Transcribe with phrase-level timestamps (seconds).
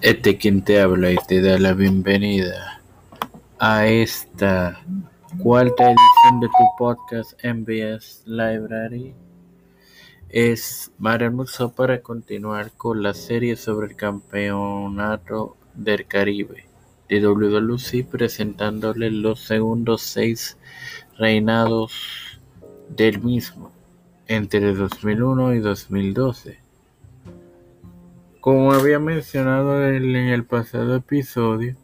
[0.00, 2.80] Este quien te habla y te da la bienvenida
[3.58, 4.80] a esta
[5.42, 9.12] cuarta edición de tu podcast MBS Library.
[10.28, 16.66] Es Mario Musso para continuar con la serie sobre el campeonato del Caribe
[17.08, 20.58] de WWC presentándole los segundos seis
[21.18, 22.40] reinados
[22.88, 23.72] del mismo
[24.28, 26.67] entre 2001 y 2012.
[28.40, 31.74] Como había mencionado en el pasado episodio,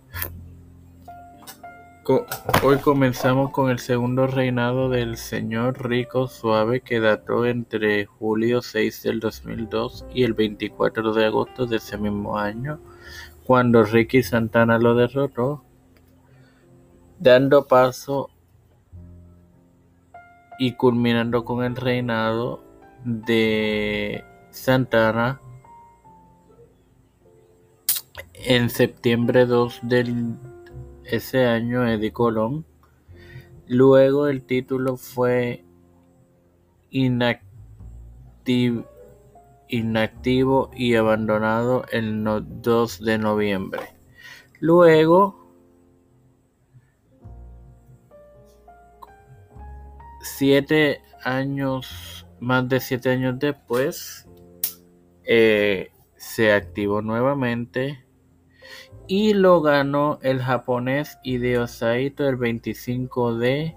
[2.62, 9.03] hoy comenzamos con el segundo reinado del señor Rico Suave que dató entre julio 6
[9.03, 12.79] del 2002 y el 24 de agosto de ese mismo año,
[13.45, 15.65] cuando Ricky Santana lo derrotó,
[17.19, 18.31] dando paso
[20.61, 22.62] y culminando con el reinado
[23.05, 25.41] de Santana
[28.45, 30.34] en septiembre 2 de
[31.05, 32.67] ese año, Eddie Colón.
[33.67, 35.64] Luego el título fue
[36.91, 38.84] inactivo,
[40.77, 43.83] y abandonado el 2 de noviembre.
[44.61, 45.48] Luego,
[50.20, 54.28] siete años, más de siete años después,
[55.25, 58.03] eh, se activó nuevamente
[59.06, 63.77] y lo ganó el japonés Hideo Saito el 25 de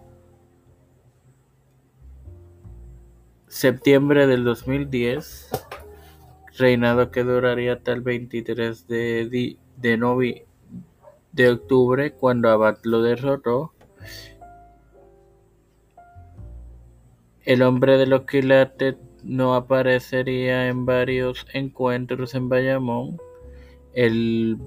[3.48, 5.50] septiembre del 2010,
[6.58, 10.46] reinado que duraría hasta el 23 de, de,
[11.32, 13.74] de octubre cuando Abad lo derrotó.
[17.44, 23.18] El hombre de los quilates no aparecería en varios encuentros en Bayamón.
[23.94, 24.58] El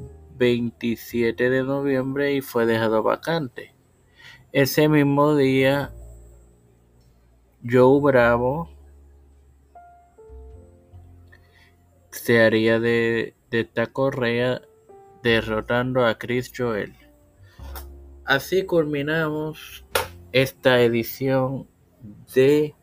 [0.41, 3.75] 27 de noviembre y fue dejado vacante.
[4.53, 5.93] Ese mismo día,
[7.62, 8.71] Joe Bravo
[12.11, 14.62] se haría de, de esta correa
[15.23, 16.97] derrotando a Chris Joel.
[18.25, 19.84] Así culminamos
[20.33, 21.69] esta edición
[22.34, 22.75] de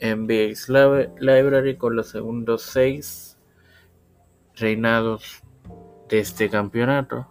[0.00, 3.38] NBA Library con los segundos seis
[4.54, 5.42] reinados
[6.12, 7.26] este campeonato,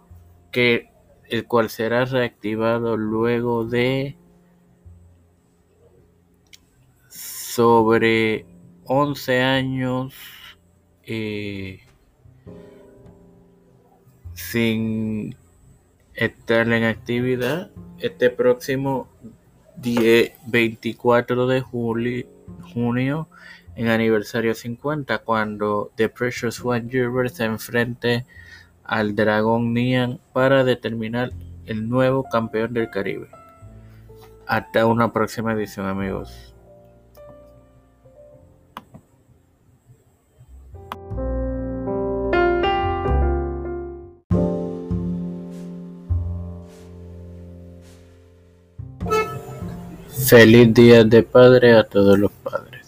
[0.50, 0.90] que
[1.28, 4.16] el cual será reactivado luego de
[7.08, 8.46] sobre
[8.84, 10.14] 11 años
[11.04, 11.80] eh,
[14.34, 15.36] sin
[16.14, 17.70] estar en actividad.
[17.98, 19.08] Este próximo
[19.76, 22.26] 24 de julio,
[22.74, 23.28] junio,
[23.76, 28.26] en aniversario 50, cuando The Precious One River se enfrente
[28.84, 31.30] al dragón Nian para determinar
[31.66, 33.28] el nuevo campeón del Caribe.
[34.46, 36.52] Hasta una próxima edición amigos.
[50.32, 52.81] Feliz Día de Padre a todos los padres.